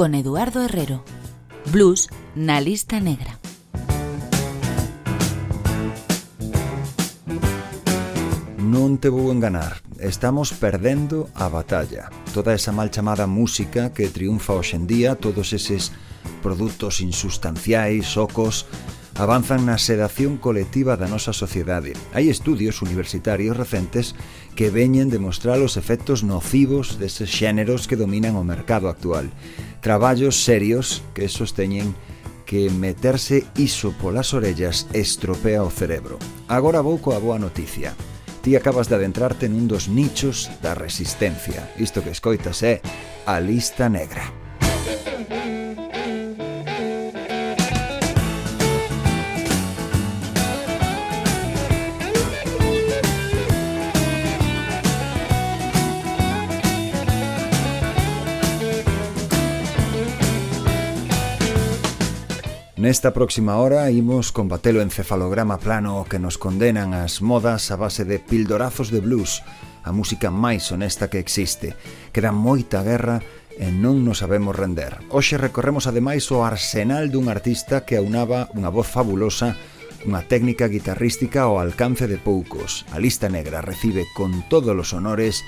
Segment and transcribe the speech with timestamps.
[0.00, 1.04] con Eduardo Herrero.
[1.70, 3.36] Blues na lista negra.
[8.64, 12.08] Non te vou enganar, estamos perdendo a batalla.
[12.32, 15.92] Toda esa mal chamada música que triunfa hoxendía, todos eses
[16.40, 18.64] produtos insustanciais, ocos,
[19.20, 21.92] avanzan na sedación colectiva da nosa sociedade.
[22.16, 24.16] Hai estudios universitarios recentes
[24.54, 29.30] que veñen demostrar os efectos nocivos deses xéneros que dominan o mercado actual.
[29.80, 31.94] Traballos serios que sosteñen
[32.44, 36.18] que meterse iso polas orellas estropea o cerebro.
[36.50, 37.94] Agora vou coa boa noticia.
[38.42, 41.70] Ti acabas de adentrarte nun dos nichos da resistencia.
[41.78, 42.82] Isto que escoitas é
[43.28, 44.49] a lista negra.
[62.80, 68.08] Nesta próxima hora imos combater o encefalograma plano que nos condenan as modas a base
[68.08, 69.44] de pildorazos de blues,
[69.84, 71.76] a música máis honesta que existe.
[72.08, 73.20] Queda moita guerra
[73.60, 74.96] e non nos sabemos render.
[75.12, 79.60] Hoxe recorremos ademais o arsenal dun artista que aunaba unha voz fabulosa
[80.08, 82.88] unha técnica guitarrística ao alcance de poucos.
[82.96, 85.44] A lista negra recibe con todos os honores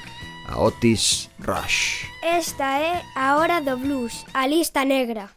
[0.53, 2.05] a Otis Rush.
[2.21, 5.33] Esta é a hora do blues, a lista negra.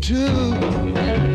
[0.00, 1.33] too.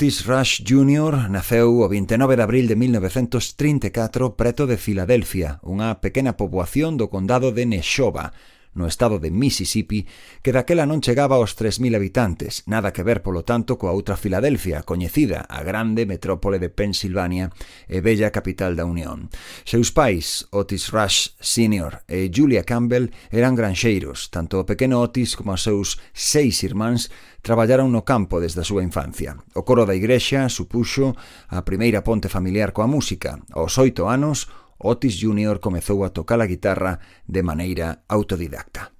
[0.00, 1.28] Otis Rush Jr.
[1.28, 7.52] naceu o 29 de abril de 1934 preto de Filadelfia, unha pequena poboación do condado
[7.52, 8.32] de Neshoba,
[8.74, 10.06] no estado de Mississippi,
[10.42, 14.86] que daquela non chegaba aos 3.000 habitantes, nada que ver, polo tanto, coa outra Filadelfia,
[14.86, 17.50] coñecida, a grande metrópole de Pensilvania
[17.90, 19.28] e bella capital da Unión.
[19.66, 22.06] Seus pais, Otis Rush Sr.
[22.06, 24.30] e Julia Campbell, eran granxeiros.
[24.30, 27.10] Tanto o pequeno Otis como os seus seis irmáns
[27.42, 29.36] traballaron no campo desde a súa infancia.
[29.56, 31.16] O coro da igrexa supuxo
[31.48, 33.40] a primeira ponte familiar coa música.
[33.56, 34.46] Aos oito anos,
[34.82, 35.60] Otis Jr.
[35.60, 38.92] comezou a tocar a guitarra de maneira autodidacta.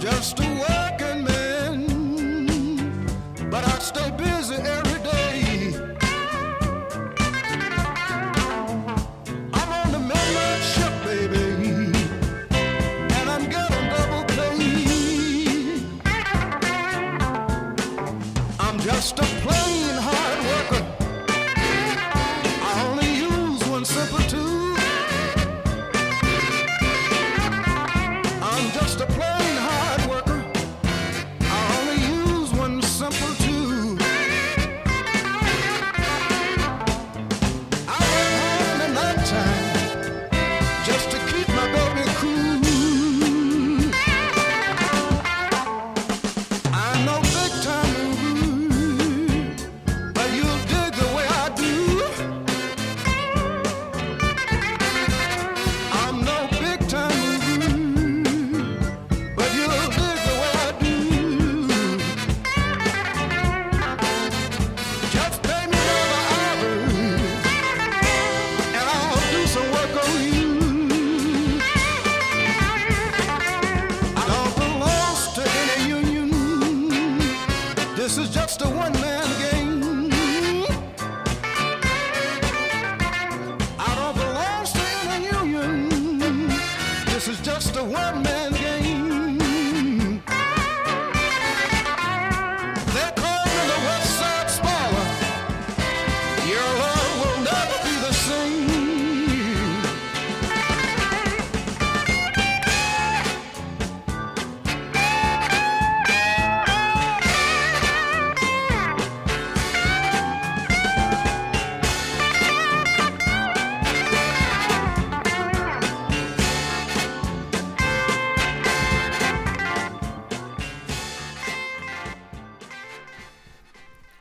[0.00, 1.90] just a working man,
[3.50, 4.87] but I stay busy every day.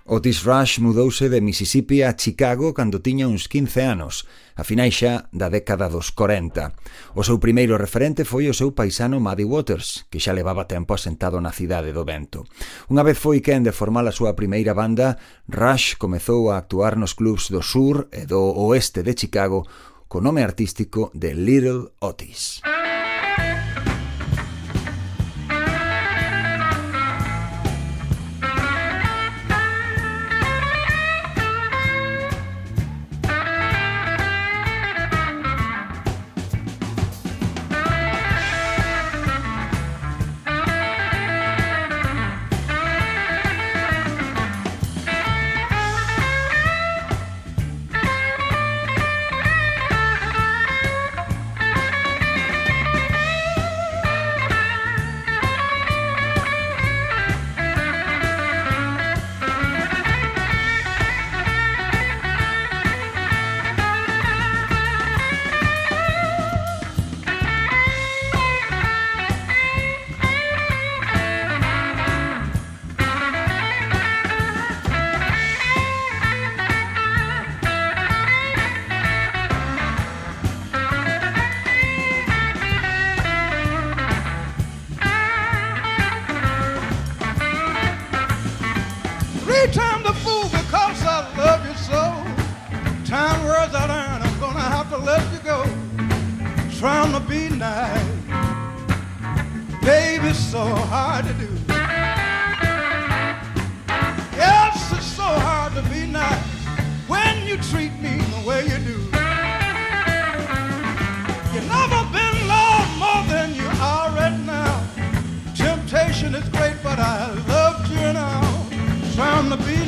[0.09, 4.23] Otis Rush mudouse de Mississippi a Chicago cando tiña uns 15 anos,
[4.55, 6.71] a finais xa da década dos 40.
[7.11, 11.43] O seu primeiro referente foi o seu paisano Muddy Waters, que xa levaba tempo asentado
[11.43, 12.47] na cidade do vento.
[12.87, 15.19] Unha vez foi quen de formar a súa primeira banda,
[15.51, 19.67] Rush comezou a actuar nos clubs do sur e do oeste de Chicago
[20.07, 22.63] co nome artístico de Little Otis.
[22.63, 22.76] Ah!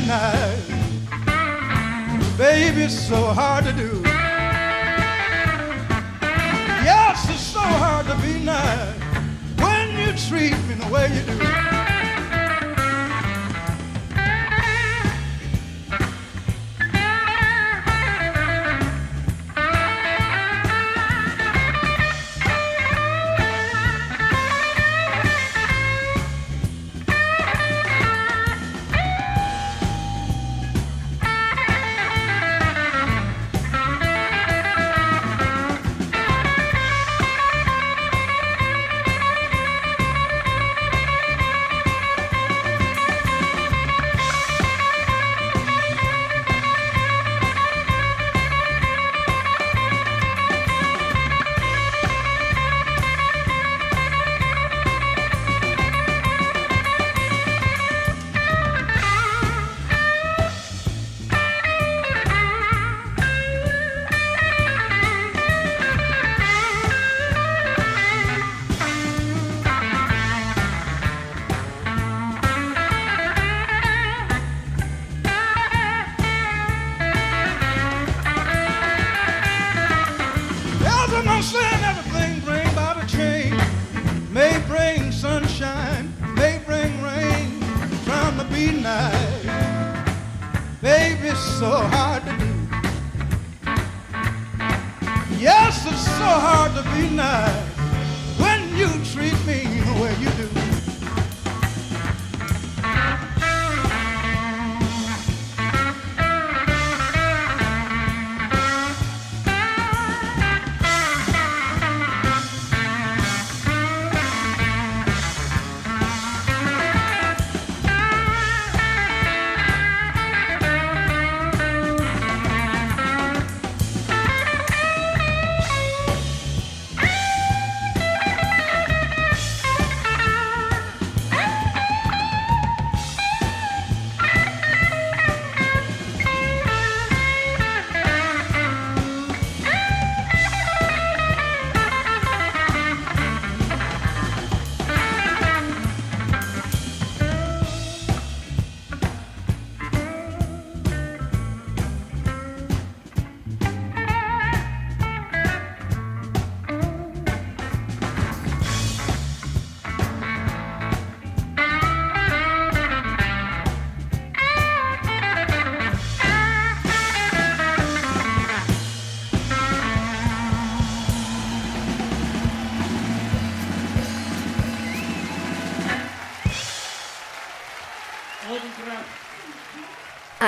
[0.09, 0.57] night.
[2.35, 4.01] Baby, it's so hard to do.
[6.83, 8.95] Yes, it's so hard to be nice
[9.61, 11.68] when you treat me the way you do.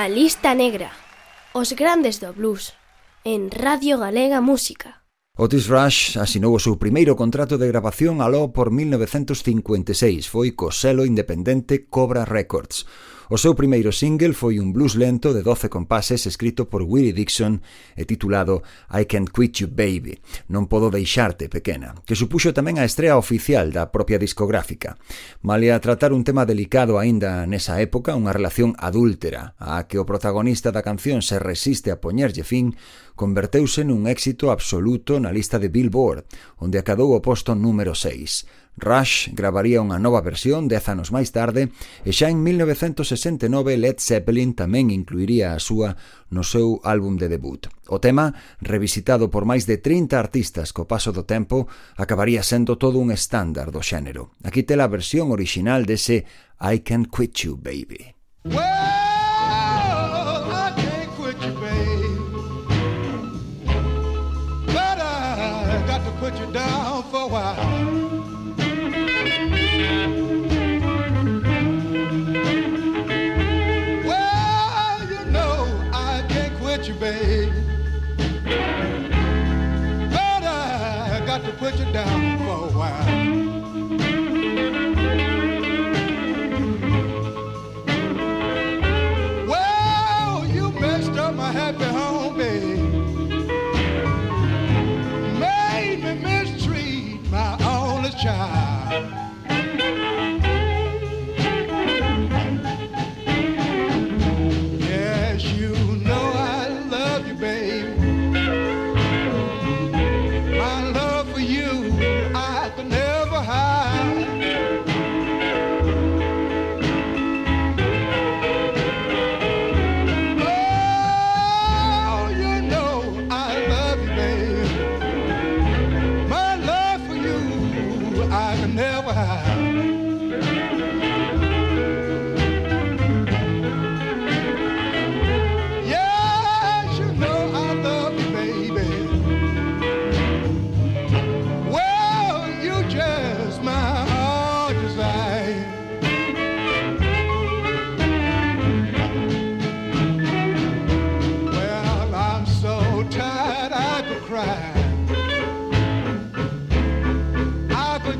[0.01, 0.89] A lista negra.
[1.53, 2.73] Os grandes do blues.
[3.23, 5.05] En Radio Galega Música.
[5.37, 10.25] Otis Rush asinou o seu primeiro contrato de grabación aló por 1956.
[10.25, 12.89] Foi co selo independente Cobra Records.
[13.31, 17.63] O seu primeiro single foi un blues lento de 12 compases escrito por Willie Dixon
[17.95, 18.59] e titulado
[18.91, 20.19] I Can't Quit You Baby,
[20.51, 24.99] Non podo deixarte, pequena, que supuxo tamén a estrea oficial da propia discográfica.
[25.47, 30.03] Male a tratar un tema delicado aínda nesa época, unha relación adúltera, a que o
[30.03, 32.75] protagonista da canción se resiste a poñerlle fin,
[33.15, 36.27] converteuse nun éxito absoluto na lista de Billboard,
[36.59, 38.60] onde acadou o posto número 6.
[38.77, 41.69] Rush gravaría unha nova versión dez anos máis tarde
[42.07, 45.99] e xa en 1969 Led Zeppelin tamén incluiría a súa
[46.31, 47.67] no seu álbum de debut.
[47.91, 48.31] O tema,
[48.63, 51.67] revisitado por máis de 30 artistas co paso do tempo,
[51.99, 54.33] acabaría sendo todo un estándar do xénero.
[54.47, 56.25] Aquí te a versión orixinal dese
[56.57, 58.15] I Can Quit You Baby.
[58.45, 59.00] Well!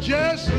[0.02, 0.51] just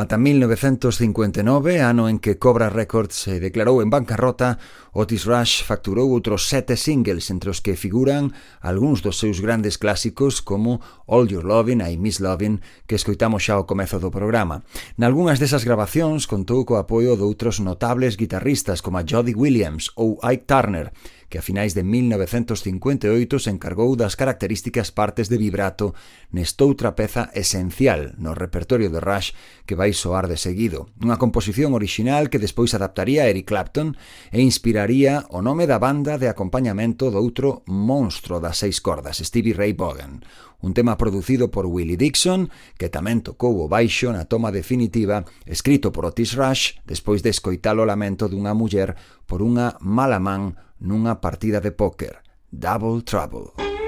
[0.00, 4.56] Ata 1959, ano en que Cobra Records se declarou en bancarrota,
[4.96, 8.32] Otis Rush facturou outros sete singles entre os que figuran
[8.64, 13.60] algúns dos seus grandes clásicos como All Your Lovin' e Miss Lovin' que escoitamos xa
[13.60, 14.64] ao comezo do programa.
[14.96, 20.48] Nalgúnas desas grabacións contou co apoio de outros notables guitarristas como Jody Williams ou Ike
[20.48, 20.96] Turner,
[21.30, 25.94] que a finais de 1958 se encargou das características partes de vibrato
[26.34, 29.32] nestoutra peza esencial no repertorio de Rush
[29.64, 33.94] que vai soar de seguido, unha composición orixinal que despois adaptaría Eric Clapton
[34.34, 39.54] e inspiraría o nome da banda de acompañamento do outro monstro das seis cordas, Stevie
[39.54, 40.26] Ray Vaughan,
[40.60, 45.90] un tema producido por Willie Dixon, que tamén tocou o baixo na toma definitiva, escrito
[45.90, 48.94] por Otis Rush despois de escoitar o lamento dunha muller
[49.24, 52.20] por unha mala man nunha partida de póker,
[52.52, 53.79] Double Trouble.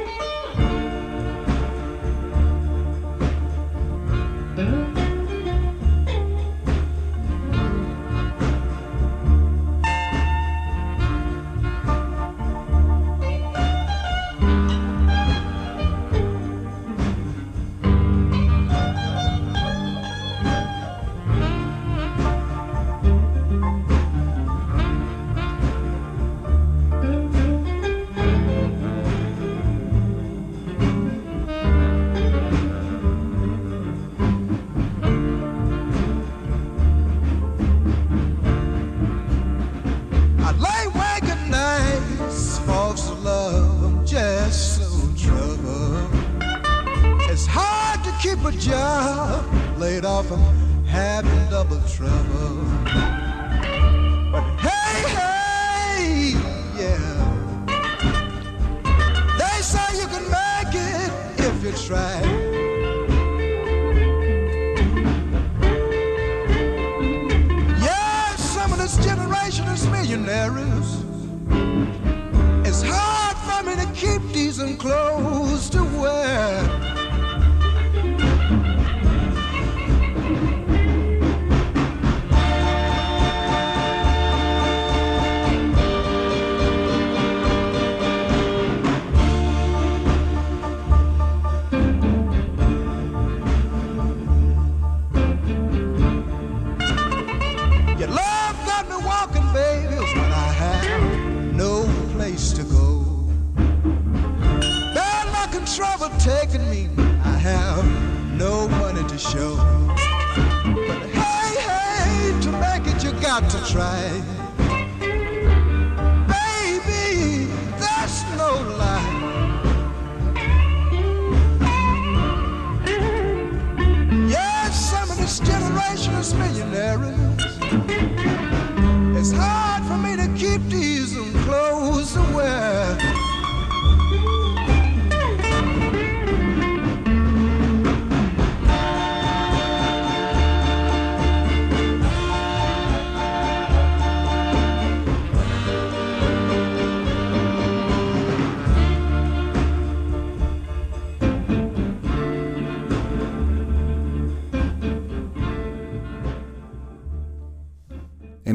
[113.72, 114.31] try.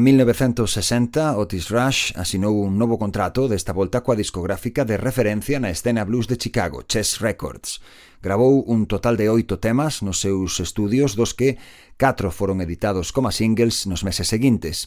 [0.08, 6.08] 1960, Otis Rush asinou un novo contrato desta volta coa discográfica de referencia na escena
[6.08, 7.84] blues de Chicago, Chess Records.
[8.20, 11.58] Grabou un total de oito temas nos seus estudios dos que
[11.98, 14.86] catro foron editados como singles nos meses seguintes.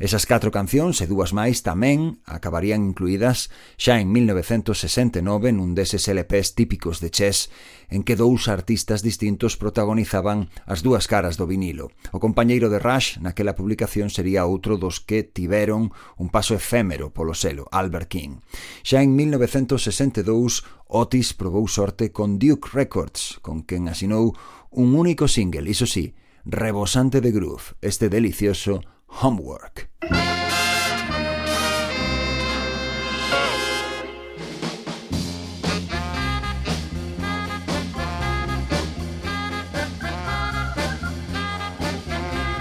[0.00, 6.56] Esas catro cancións e dúas máis tamén acabarían incluídas xa en 1969 nun deses LPs
[6.56, 7.52] típicos de Chess
[7.88, 11.92] en que dous artistas distintos protagonizaban as dúas caras do vinilo.
[12.12, 17.32] O compañeiro de Rush naquela publicación sería outro dos que tiveron un paso efémero polo
[17.32, 18.40] selo, Albert King.
[18.84, 24.34] Xa en 1962 Otis probou sorte con Duke Records, con quen asinou
[24.74, 29.88] un único single, iso sí, rebosante de groove, este delicioso Homework.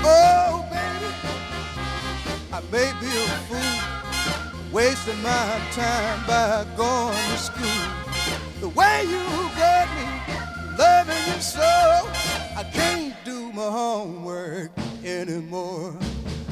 [0.05, 0.69] Oh,
[4.71, 6.29] wasting my time
[7.37, 7.98] school.
[9.01, 10.05] You got me
[10.77, 14.71] loving you so, I can't do my homework
[15.05, 15.95] anymore.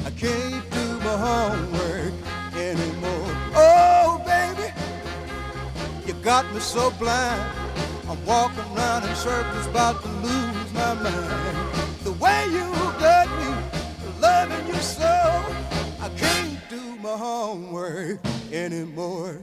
[0.06, 2.14] I can't do my homework
[2.56, 3.30] anymore.
[3.54, 4.72] Oh, baby,
[6.06, 7.42] you got me so blind.
[8.08, 12.02] I'm walking around in circles, about to lose my mind.
[12.02, 12.64] The way you
[12.98, 13.54] got me
[14.22, 15.04] loving you so
[16.00, 19.36] I can't do my homework anymore.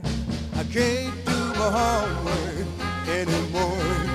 [0.56, 2.66] I can't do my homework
[3.08, 4.06] anymore.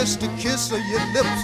[0.00, 1.42] Just a kiss of your lips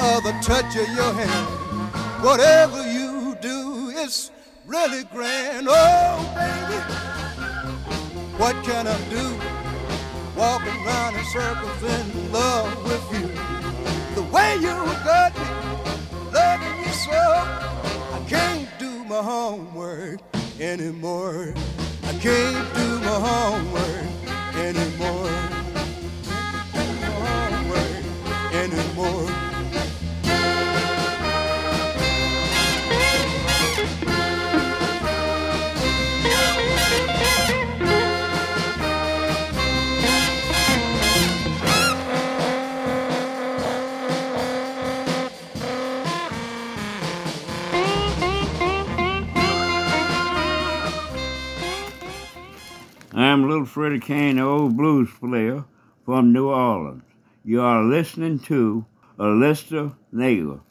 [0.00, 2.24] or the touch of your hand.
[2.24, 4.30] Whatever you do, it's
[4.64, 5.66] really grand.
[5.68, 6.78] Oh, baby,
[8.38, 9.26] what can I do?
[10.40, 13.28] Walking around in circles in love with you.
[14.14, 15.44] The way you got me,
[16.32, 20.20] loving me so, I can't do my homework
[20.58, 21.52] anymore.
[22.04, 25.57] I can't do my homework anymore.
[28.78, 29.28] Anymore.
[53.12, 55.64] I'm Little Freddie Kane, the old blues player
[56.04, 57.07] from New Orleans.
[57.48, 58.84] You are listening to
[59.18, 60.68] Ernesto Negro.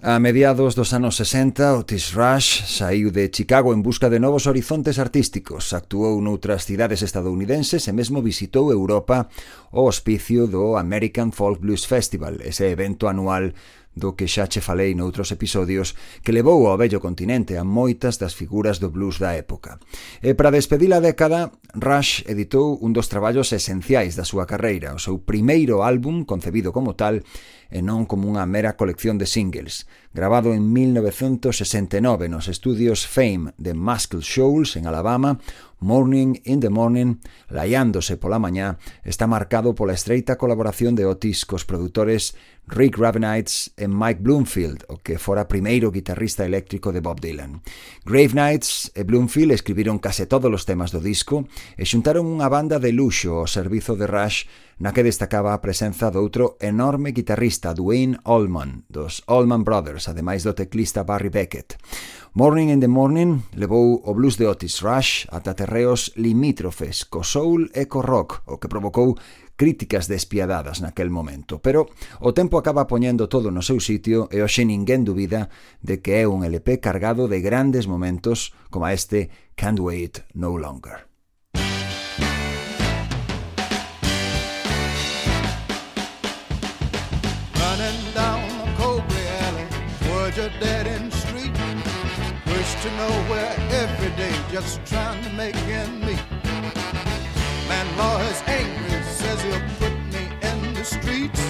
[0.00, 5.02] A mediados dos anos 60, Otis Rush saiu de Chicago en busca de novos horizontes
[5.02, 5.74] artísticos.
[5.74, 9.26] Actuou noutras cidades estadounidenses e mesmo visitou Europa
[9.74, 13.50] o hospicio do American Folk Blues Festival, ese evento anual
[13.96, 18.36] do que xa che falei noutros episodios, que levou ao vello continente a moitas das
[18.36, 19.80] figuras do blues da época.
[20.20, 25.00] E para despedir a década, Rush editou un dos traballos esenciais da súa carreira, o
[25.00, 27.24] seu primeiro álbum concebido como tal
[27.72, 33.74] e non como unha mera colección de singles, grabado en 1969 nos estudios Fame de
[33.74, 35.40] Muscle Shoals en Alabama,
[35.80, 41.66] Morning in the Morning, laiándose pola mañá, está marcado pola estreita colaboración de Otis cos
[41.66, 47.62] produtores Rick Ravenites e Mike Bloomfield, o que fora primeiro guitarrista eléctrico de Bob Dylan.
[48.04, 51.46] Grave Knights e Bloomfield escribiron case todos os temas do disco
[51.78, 54.50] e xuntaron unha banda de luxo ao servizo de Rush
[54.82, 60.42] na que destacaba a presenza do outro enorme guitarrista Dwayne Allman, dos Allman Brothers, ademais
[60.42, 61.78] do teclista Barry Beckett.
[62.36, 67.70] Morning in the Morning levou o blues de Otis Rush ata terreos limítrofes co soul
[67.72, 69.16] e co rock, o que provocou
[69.56, 71.58] críticas despiadadas naquel momento.
[71.60, 71.88] Pero
[72.20, 75.48] o tempo acaba poñendo todo no seu sitio e hoxe ninguén dubida
[75.82, 81.08] de que é un LP cargado de grandes momentos como este Can't Wait No Longer.
[94.56, 96.45] Just trying to make ends meet.
[97.68, 101.42] Landlord is angry, says he'll put me in the streets.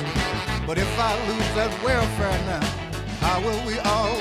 [0.67, 2.65] But if I lose that welfare now,
[3.21, 4.17] how will we all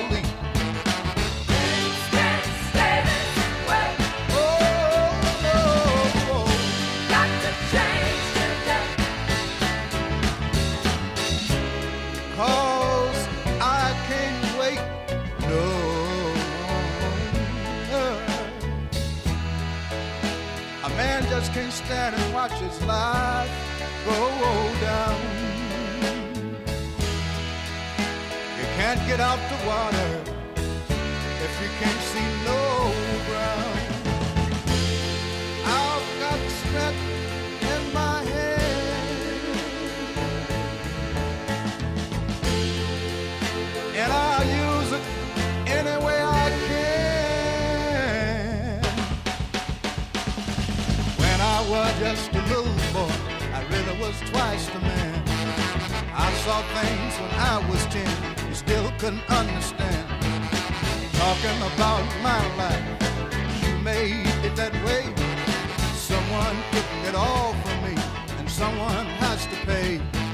[21.47, 21.53] eat?
[21.53, 23.49] can't stand and watch his life
[24.05, 25.21] go down.
[28.57, 30.21] You can't get out the water
[31.45, 33.04] if you can't see no
[51.69, 53.11] was just a little boy,
[53.53, 55.23] I really was twice the man.
[56.13, 58.09] I saw things when I was ten,
[58.47, 60.07] you still couldn't understand.
[61.13, 62.85] Talking about my life,
[63.63, 65.03] you made it that way.
[65.95, 68.01] Someone took it all from me,
[68.37, 70.24] and someone has to pay.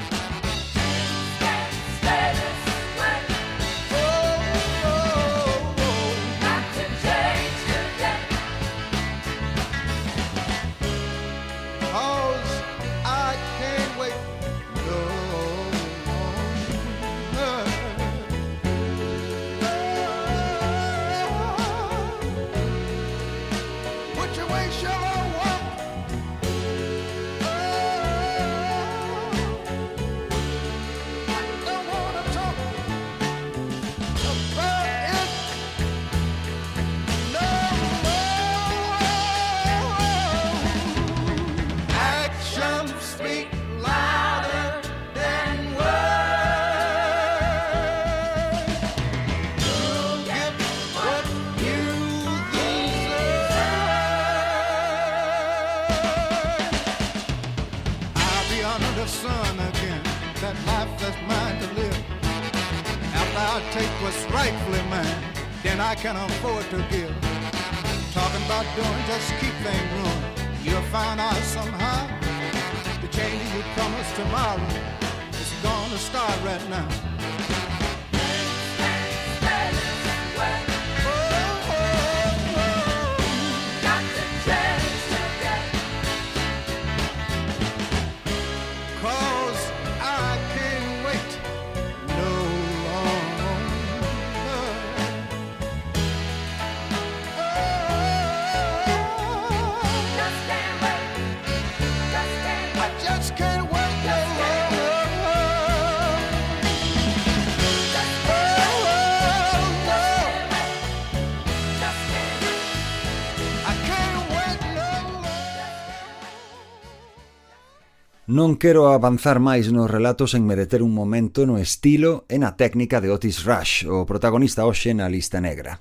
[118.32, 122.96] Non quero avanzar máis nos relatos en merecer un momento no estilo e na técnica
[122.96, 125.76] de Otis Rush, o protagonista hoxe na lista negra.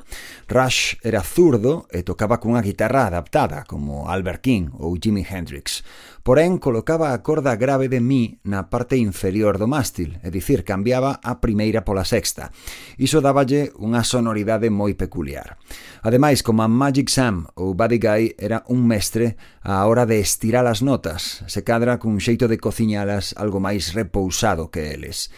[0.52, 5.80] Rush era zurdo e tocaba cunha guitarra adaptada, como Albert King ou Jimi Hendrix.
[6.28, 11.24] Porén, colocaba a corda grave de Mi na parte inferior do mástil, é dicir, cambiaba
[11.24, 12.52] a primeira pola sexta.
[13.00, 15.56] Iso dáballe unha sonoridade moi peculiar.
[16.04, 20.68] Ademais, como a Magic Sam ou Buddy Guy era un mestre á hora de estirar
[20.68, 25.32] as notas, se cadra cun xeito de cociñalas algo máis repousado que eles.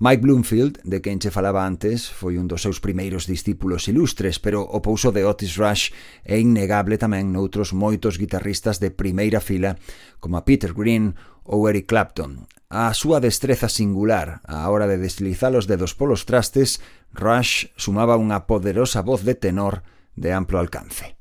[0.00, 4.62] Mike Bloomfield, de quen che falaba antes, foi un dos seus primeiros discípulos ilustres, pero
[4.62, 5.90] o pouso de Otis Rush
[6.22, 9.74] é innegable tamén noutros moitos guitarristas de primeira fila,
[10.22, 12.46] como a Peter Green ou Eric Clapton.
[12.70, 16.78] A súa destreza singular á hora de deslizar os dedos polos trastes,
[17.10, 19.82] Rush sumaba unha poderosa voz de tenor
[20.14, 21.17] de amplo alcance.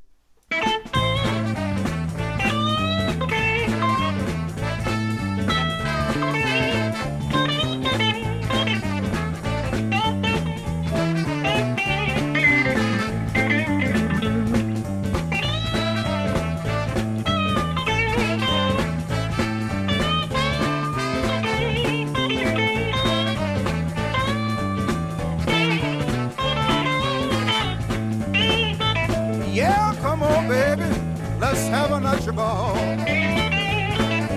[32.38, 32.76] Ball.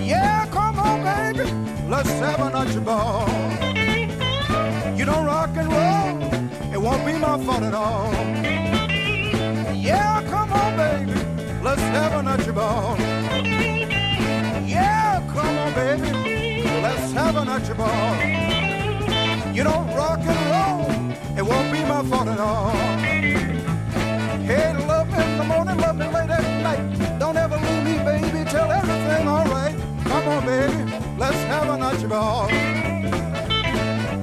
[0.01, 1.45] Yeah, come on, baby,
[1.87, 3.29] let's have a nutty ball.
[4.97, 8.11] You don't rock and roll, it won't be my fault at all.
[9.89, 11.13] Yeah, come on, baby,
[11.61, 12.97] let's have a nutty ball.
[14.75, 16.11] Yeah, come on, baby,
[16.81, 18.15] let's have a nutty ball.
[19.55, 20.83] You don't rock and roll,
[21.37, 22.71] it won't be my fault at all.
[24.49, 24.80] Hey,
[25.41, 27.19] the morning, love me late at night.
[27.19, 29.75] Don't ever leave me, baby, till everything alright.
[30.05, 30.83] Come on, baby,
[31.17, 32.49] let's have a nutty ball.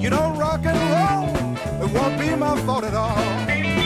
[0.01, 3.78] You don't rock and roll, it won't be my fault at all.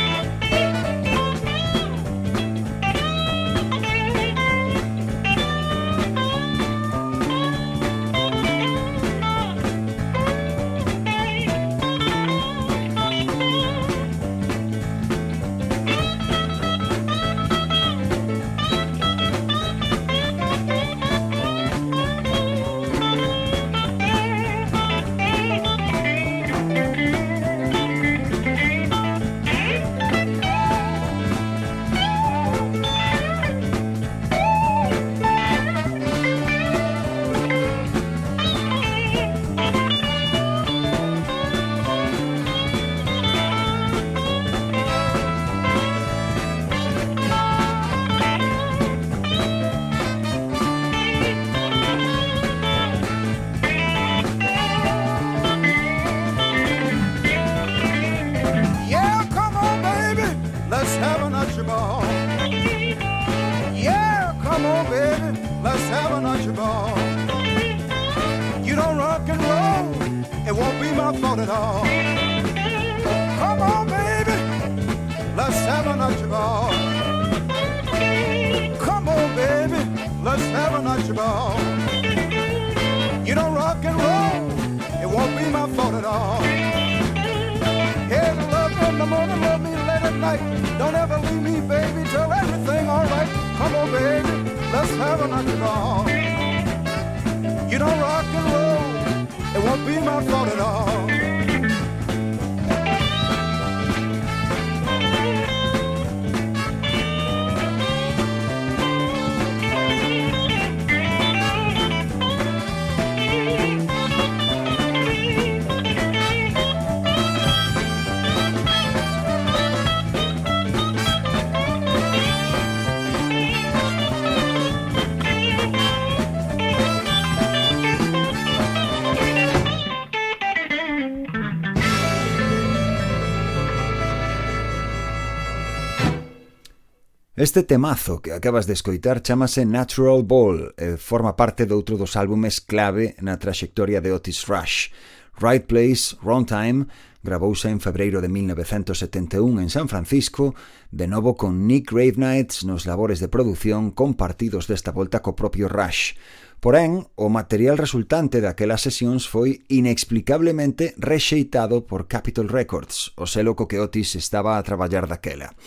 [137.42, 142.14] Este temazo que acabas de escoitar chamase Natural Ball e forma parte de outro dos
[142.14, 144.94] álbumes clave na traxectoria de Otis Rush.
[145.42, 146.86] Right Place, Wrong Time
[147.18, 150.54] grabouse en febreiro de 1971 en San Francisco,
[150.94, 156.14] de novo con Nick Ravenites nos labores de produción compartidos desta volta co propio Rush.
[156.62, 163.66] Porén, o material resultante daquelas sesións foi inexplicablemente rexeitado por Capitol Records, o selo co
[163.66, 165.58] que Otis estaba a traballar daquela.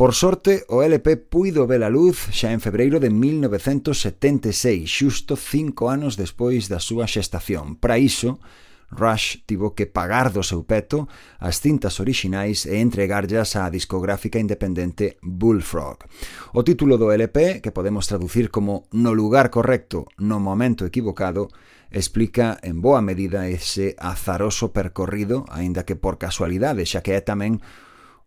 [0.00, 5.92] Por sorte, o LP puido ver a luz xa en febreiro de 1976, xusto cinco
[5.92, 7.76] anos despois da súa xestación.
[7.76, 8.40] Para iso,
[8.88, 11.04] Rush tivo que pagar do seu peto
[11.36, 16.08] as cintas orixinais e entregarllas á discográfica independente Bullfrog.
[16.56, 21.52] O título do LP, que podemos traducir como No lugar correcto, no momento equivocado,
[21.92, 27.60] explica en boa medida ese azaroso percorrido, aínda que por casualidade, xa que é tamén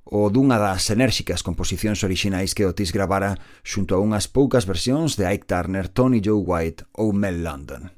[0.06, 5.28] ou dunha das enérxicas composicións orixinais que Otis gravara xunto a unhas poucas versións de
[5.30, 7.92] Ike Turner, Tony Joe White ou Mel London.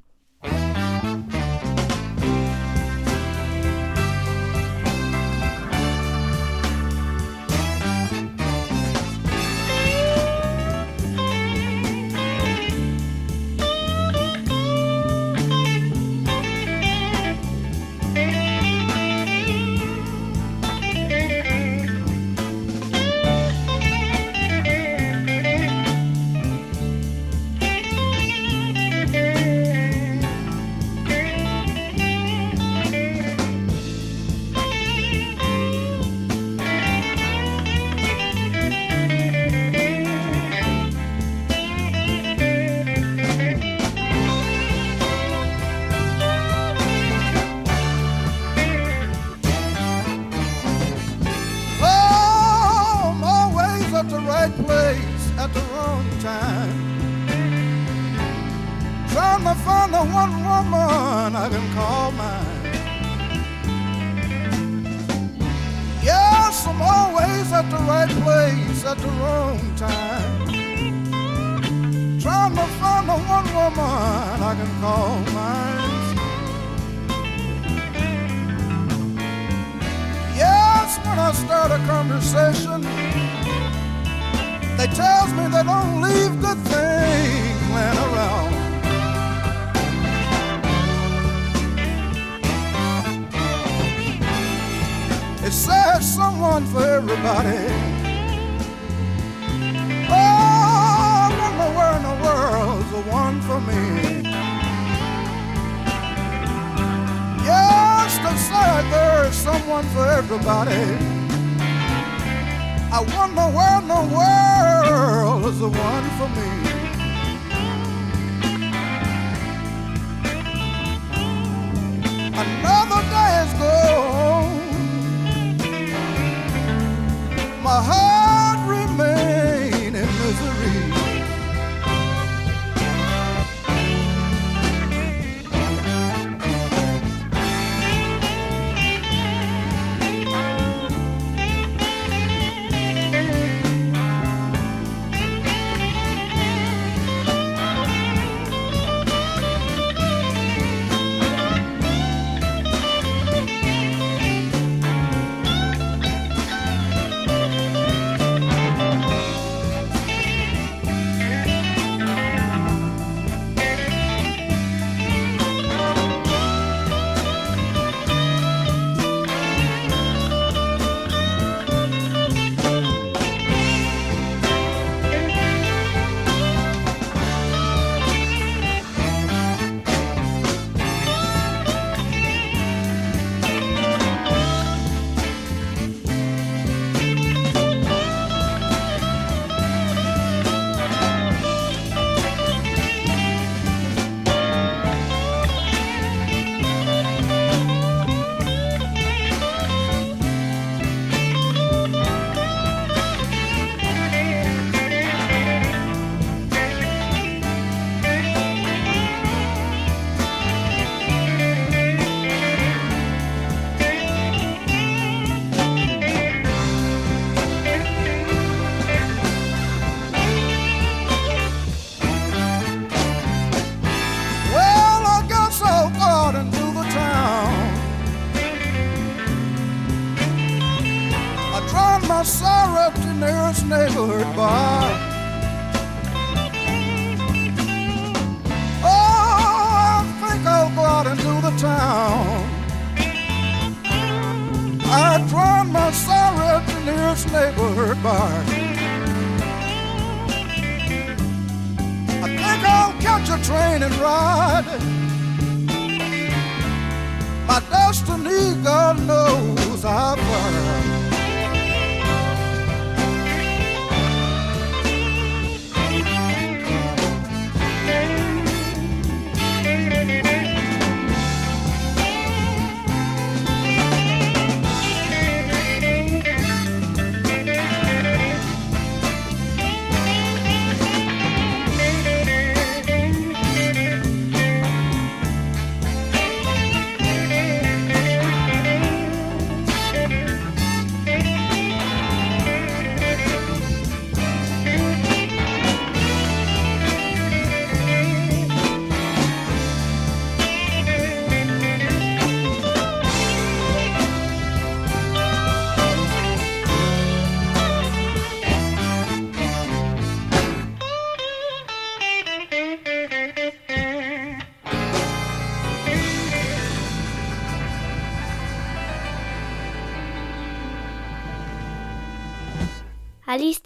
[0.45, 1.14] Música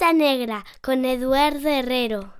[0.10, 2.34] Lista Negra con Eduardo Herrero.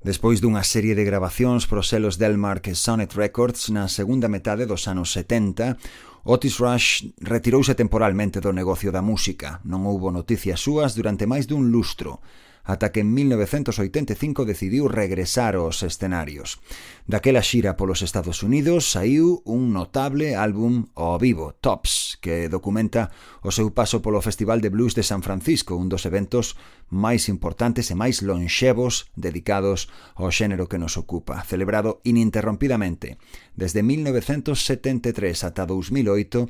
[0.00, 4.88] Despois dunha serie de grabacións pros selos Delmark e Sonnet Records na segunda metade dos
[4.88, 5.76] anos 70,
[6.24, 9.60] Otis Rush retirouse temporalmente do negocio da música.
[9.68, 12.24] Non houbo noticias súas durante máis dun lustro
[12.64, 16.62] ata que en 1985 decidiu regresar aos escenarios.
[17.06, 23.10] Daquela xira polos Estados Unidos saiu un notable álbum ao vivo, Tops, que documenta
[23.42, 26.54] o seu paso polo Festival de Blues de San Francisco, un dos eventos
[26.86, 33.18] máis importantes e máis lonxevos dedicados ao xénero que nos ocupa, celebrado ininterrompidamente
[33.58, 36.46] desde 1973 ata 2008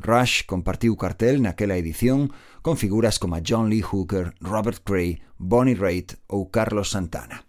[0.00, 2.32] Rush compartiu cartel naquela edición
[2.62, 7.44] con figuras como John Lee Hooker, Robert Gray, Bonnie Raitt ou Carlos Santana.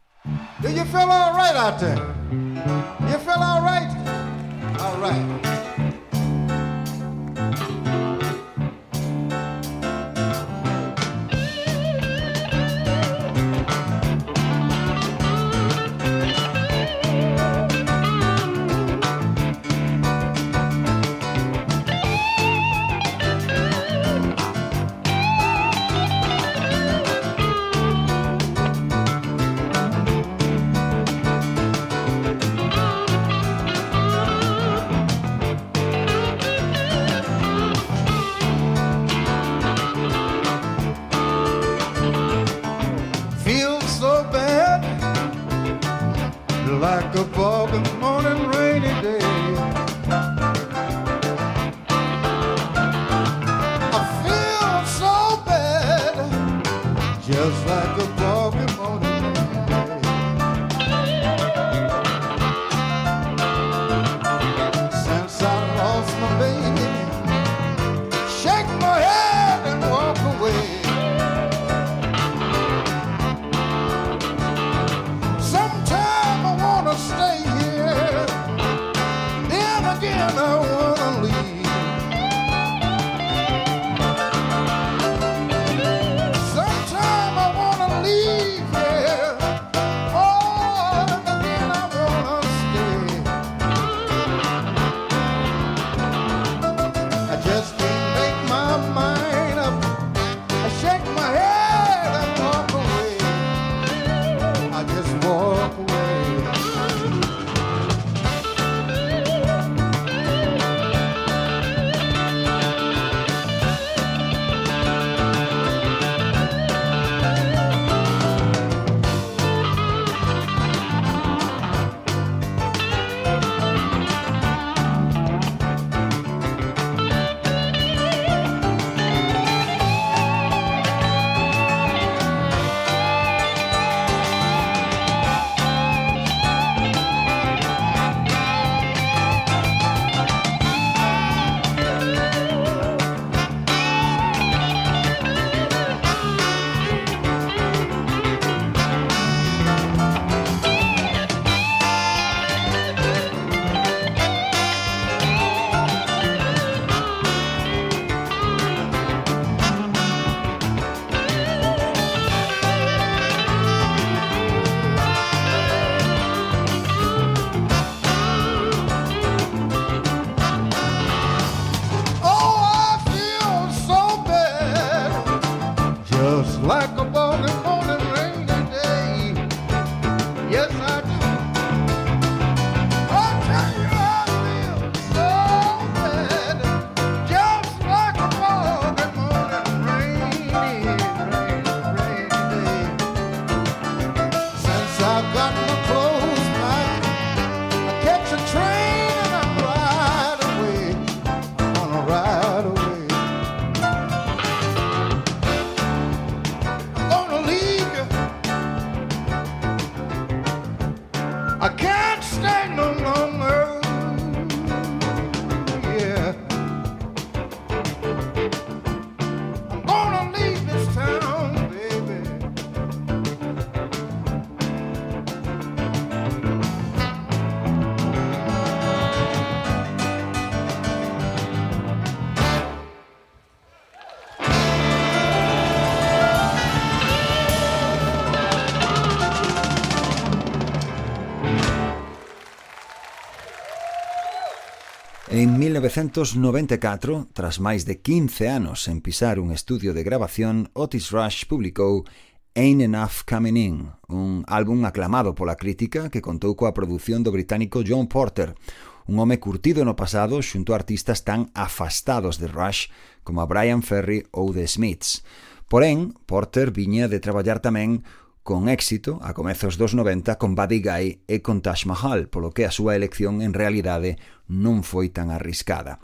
[245.31, 251.47] En 1994, tras máis de 15 anos en pisar un estudio de grabación, Otis Rush
[251.47, 252.03] publicou
[252.51, 257.79] Ain't Enough Coming In, un álbum aclamado pola crítica que contou coa produción do británico
[257.79, 258.59] John Porter,
[259.07, 262.91] un home curtido no pasado xunto a artistas tan afastados de Rush
[263.23, 265.23] como a Brian Ferry ou The Smiths.
[265.71, 268.03] Porén, Porter viña de traballar tamén
[268.41, 272.65] con éxito a comezos dos 90 con Buddy Guy e con Taj Mahal, polo que
[272.65, 274.17] a súa elección en realidade
[274.49, 276.01] non foi tan arriscada.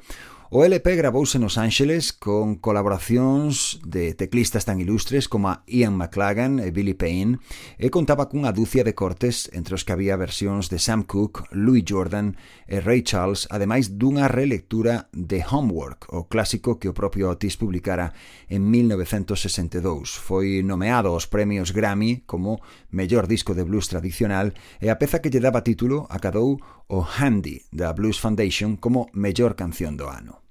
[0.50, 6.64] O LP gravouse nos Ángeles con colaboracións de teclistas tan ilustres como a Ian McLagan
[6.64, 7.43] e Billy Payne
[7.76, 11.84] e contaba cunha dúcia de cortes entre os que había versións de Sam Cooke, Louis
[11.84, 17.60] Jordan e Ray Charles, ademais dunha relectura de Homework, o clásico que o propio Otis
[17.60, 18.16] publicara
[18.48, 20.16] en 1962.
[20.16, 25.28] Foi nomeado aos premios Grammy como mellor disco de blues tradicional e a peza que
[25.28, 30.47] lle daba título acadou o Handy da Blues Foundation como mellor canción do ano.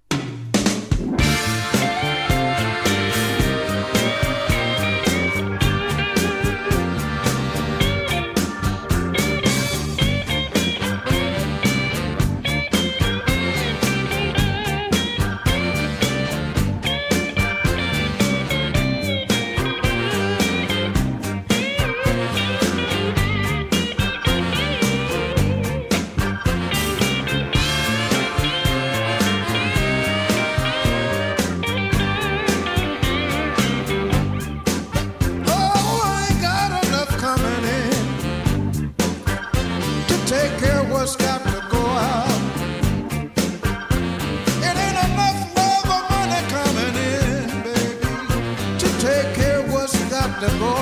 [50.48, 50.75] the boy.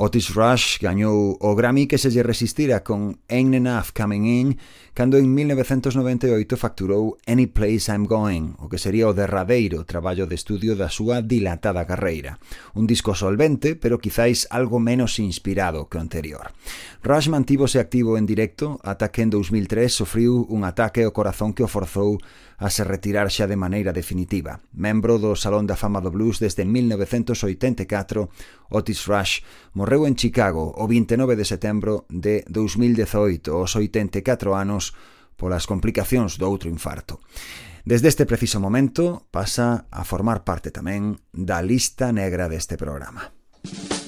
[0.00, 4.48] Otis Rush gañou o Grammy que se lle resistira con Ain't Enough Coming In
[4.98, 10.34] cando en 1998 facturou Any Place I'm Going, o que sería o derradeiro traballo de
[10.34, 12.42] estudio da súa dilatada carreira.
[12.74, 16.50] Un disco solvente, pero quizáis algo menos inspirado que o anterior.
[17.06, 21.62] Rush mantívose activo en directo ata que en 2003 sofriu un ataque ao corazón que
[21.62, 22.18] o forzou
[22.58, 24.58] a se retirar xa de maneira definitiva.
[24.74, 28.26] Membro do Salón da Fama do Blues desde 1984,
[28.74, 29.46] Otis Rush
[29.78, 34.87] morreu en Chicago o 29 de setembro de 2018, aos 84 anos
[35.38, 37.22] polas complicacións do outro infarto.
[37.86, 43.32] Desde este preciso momento pasa a formar parte tamén da lista negra deste programa.
[43.64, 44.07] Música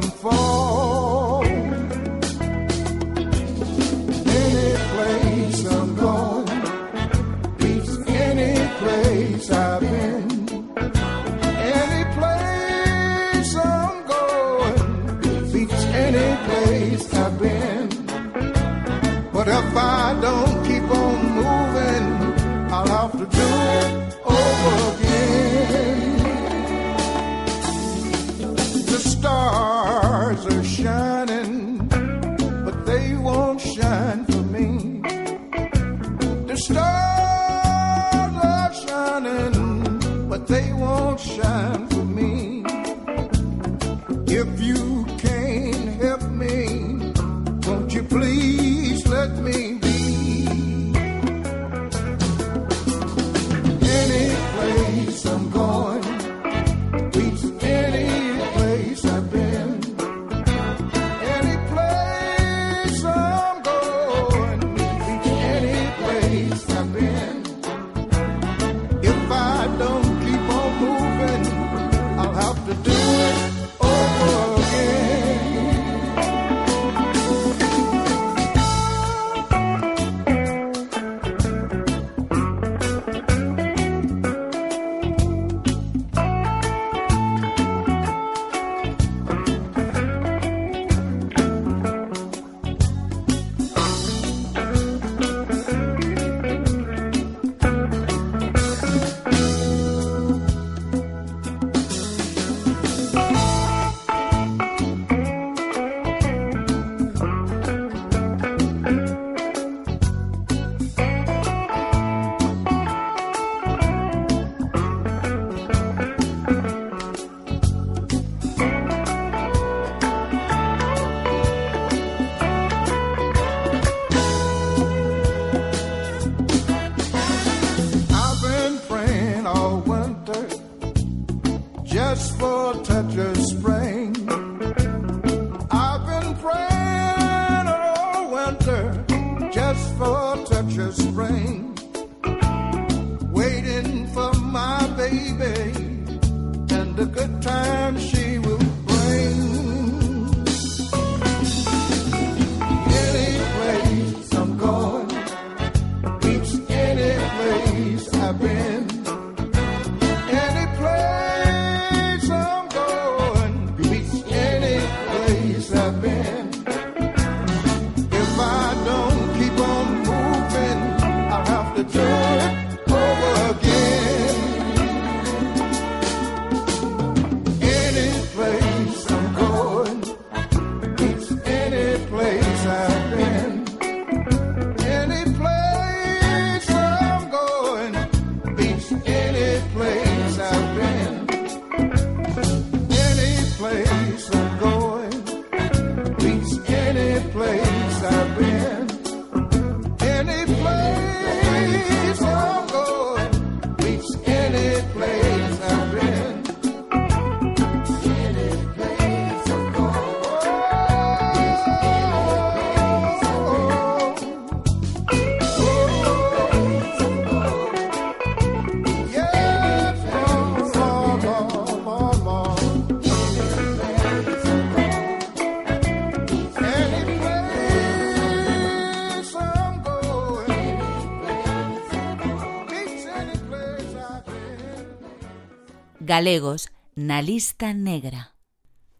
[236.11, 238.35] Galegos na lista negra.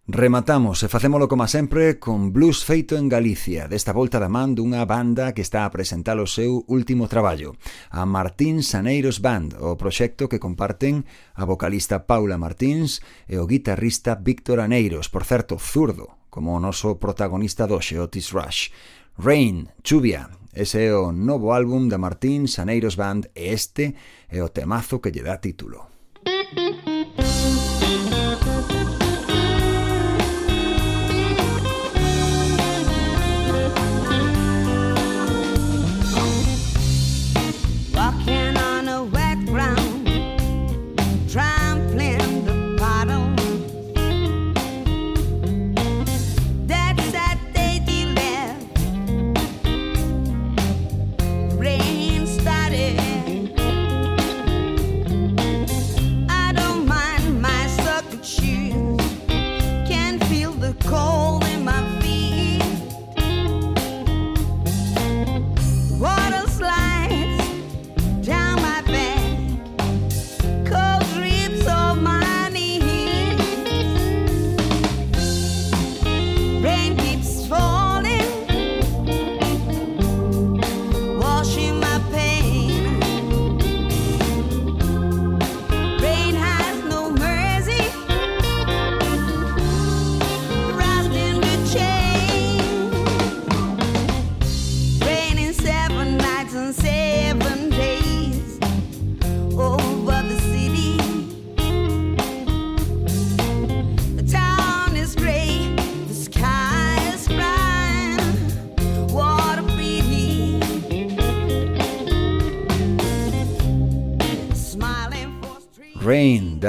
[0.07, 4.87] Rematamos e facémolo como sempre con Blues feito en Galicia, desta volta da man dunha
[4.87, 7.59] banda que está a presentar o seu último traballo,
[7.91, 11.03] a Martín Saneiros Band, o proxecto que comparten
[11.35, 16.95] a vocalista Paula Martins e o guitarrista Víctor Aneiros, por certo, zurdo, como o noso
[16.95, 18.71] protagonista doxe, Otis Rush.
[19.19, 23.99] Rain, chuvia, ese é o novo álbum da Martín Saneiros Band e este
[24.31, 25.90] é o temazo que lle dá título.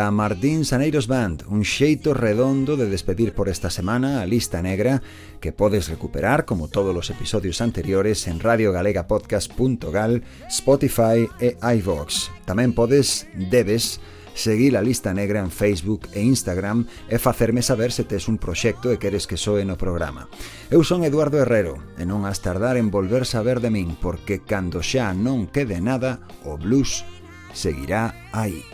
[0.02, 4.98] da Martín Saneiros Band, un xeito redondo de despedir por esta semana a Lista Negra,
[5.38, 12.34] que podes recuperar como todos os episodios anteriores en radiogalegapodcast.gal, Spotify e iVox.
[12.42, 14.02] Tamén podes, debes,
[14.34, 18.90] seguir a Lista Negra en Facebook e Instagram e facerme saber se tes un proxecto
[18.90, 20.26] e queres que soe no programa.
[20.66, 24.82] Eu son Eduardo Herrero e non has tardar en volver saber de min porque cando
[24.82, 27.06] xa non quede nada, o blues
[27.54, 28.66] seguirá aí.